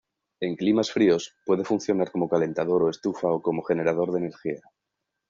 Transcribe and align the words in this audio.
En 0.45 0.55
climas 0.55 0.89
fríos, 0.91 1.23
puede 1.45 1.63
funcionar 1.63 2.09
como 2.11 2.27
calentador 2.33 2.81
o 2.83 2.89
estufa 2.93 3.27
o 3.37 3.41
como 3.45 3.61
generador 3.69 4.09
de 4.11 4.17
energía. 4.23 4.61